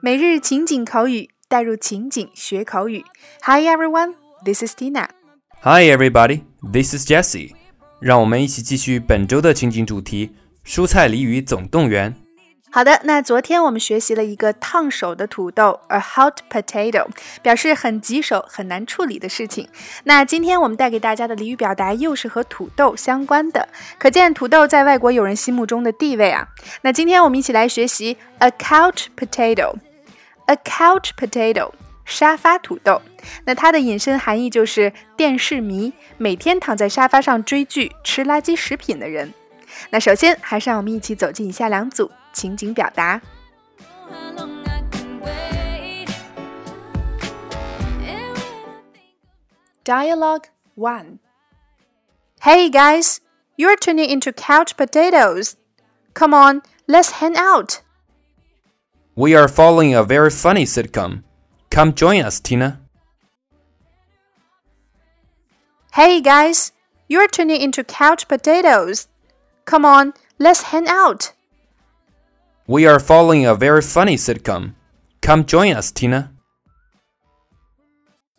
[0.00, 3.02] 每日情景口语，带入情景学口语。
[3.42, 5.08] Hi everyone, this is Tina.
[5.62, 7.54] Hi everybody, this is Jessie.
[8.00, 10.36] 让我们一起继续本周的情景主题——
[10.66, 12.14] 蔬菜鲤鱼总动员。
[12.74, 17.06] 好的，那昨天我们学习了一个烫手的土豆，a hot potato，
[17.40, 19.68] 表示很棘手、很难处理的事情。
[20.02, 26.48] 那今天我们带给大家的俚语表达又是和土豆相关的，可见土豆在外国友人心目中的地位啊。
[26.82, 29.76] 那今天我们一起来学习 a couch potato。
[30.46, 31.70] A couch potato，
[32.04, 33.00] 沙发土豆。
[33.44, 39.32] 那它的引申含义就是电视迷，每天躺在沙发上追剧、吃垃圾食品的人。
[39.90, 43.21] 那首先还是让我们一起走进以下两组情景表达。
[49.83, 51.19] Dialogue one.
[52.41, 53.21] Hey guys,
[53.57, 55.55] you're turning into couch potatoes.
[56.13, 57.81] Come on, let's hang out.
[59.15, 61.23] We are following a very funny sitcom.
[61.71, 62.79] Come join us, Tina.
[65.93, 66.71] Hey guys,
[67.07, 69.07] you're turning into couch potatoes.
[69.65, 71.33] Come on, let's hang out.
[72.67, 74.73] We are following a very funny sitcom.
[75.21, 76.29] Come join us, Tina.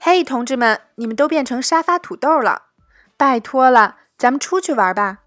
[0.00, 2.62] 嘿，同志们，你们都变成沙发土豆了！
[3.16, 5.20] 拜托了，咱们出去玩吧。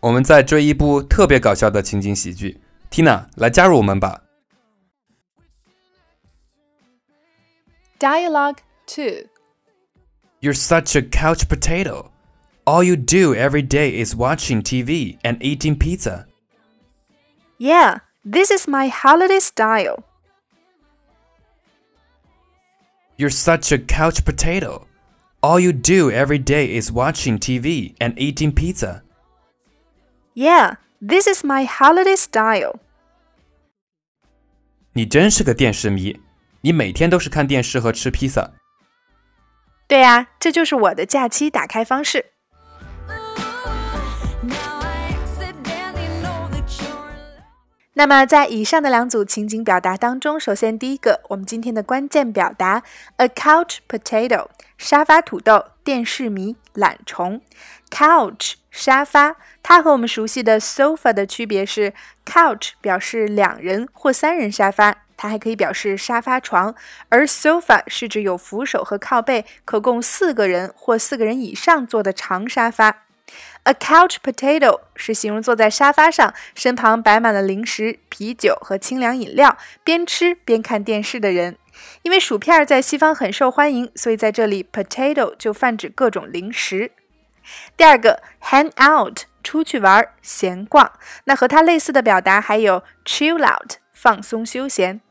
[0.00, 2.60] 我们在追一部特别搞笑的情景喜剧。
[2.90, 4.22] Tina，来加入我们吧。
[7.98, 9.28] Dialogue two.
[10.40, 12.10] You're such a couch potato.
[12.64, 16.26] All you do every day is watching TV and eating pizza.
[17.58, 20.04] Yeah, this is my holiday style.
[23.16, 24.86] You're such a couch potato.
[25.42, 29.02] All you do every day is watching TV and eating pizza.
[30.34, 32.80] Yeah, this is my holiday style.
[34.92, 36.20] 你真是个电视迷，
[36.62, 38.52] 你每天都是看电视和吃披萨。
[39.86, 42.32] 对呀，这就是我的假期打开方式。
[47.97, 52.83] 那么，在以上的两组情景表达当中，首先第一个，我们今天的关键表达
[53.15, 54.47] ，a couch potato，
[54.77, 57.39] 沙发土豆，电视迷，懒虫。
[57.89, 61.93] couch 沙发，它和我们熟悉的 sofa 的区别是
[62.25, 66.75] ，couch 表示两人或三人沙发，它还可以表示沙发床，
[67.07, 73.04] 而 sofa 是指有扶手和靠背，可供四个人或四个人以上坐的长沙发。
[73.63, 81.57] A couch potato 是形容坐在沙发上，身旁摆满了零食、啤酒和清凉饮料，边吃边看电视的人。
[82.03, 86.91] 因为薯片在西方很受欢迎，所以在这里 potato 就泛指各种零食。
[87.75, 90.91] 第二个，hang out，出去玩、闲逛。
[91.25, 95.01] 那和它类似的表达还有 chill out，放松休闲。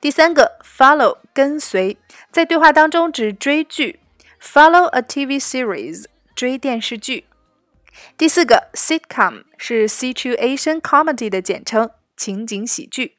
[0.00, 1.96] 第三个，follow，跟随，
[2.30, 4.00] 在对话当中指追剧
[4.40, 6.04] ，follow a TV series，
[6.34, 7.24] 追电视剧。
[8.16, 13.18] 第四个，sitcom 是 situation comedy 的简称，情景喜剧。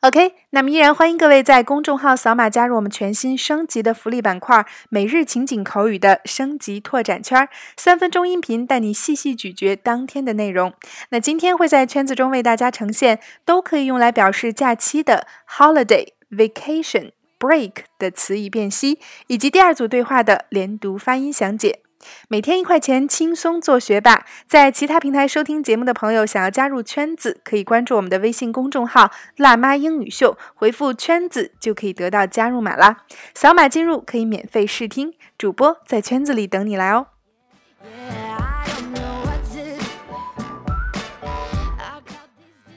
[0.00, 10.72] OK，那么依然欢迎各位在公众号扫码加入我们全新升级的福利板块——每日情景口语的升级拓展圈，三分钟音频带你细细咀嚼当天的内容。
[11.10, 21.80] 那今天会在圈子中为大家呈现都可以用来表示假期的 holiday、vacation、break 的词义辨析，以及第二组对话的连读发音详解。
[22.28, 24.24] 每天一块钱，轻松做学霸。
[24.46, 32.98] 在其他平台收听节目的朋友，想要加入圈子，可以关注我们的微信公众号“辣妈英语秀”，回复“圈子”就可以得到加入码啦。
[33.34, 37.08] 扫码进入可以免费试听，主播在圈子里等你来哦。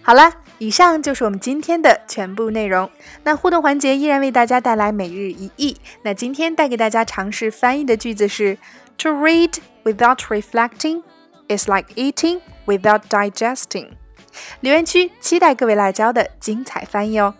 [0.01, 2.88] 好啦，以上就是我们今天的全部内容。
[3.23, 5.75] 那互动环节依然为大家带来每日一译。
[6.03, 8.59] 那今天带给大家尝试翻译的句子是。
[8.99, 11.02] To read without reflecting
[11.47, 13.87] is like eating without digesting。
[14.59, 17.34] 留言区期待各位辣椒的精彩翻译哦。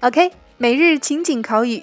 [0.00, 1.82] OK，每日情景口语，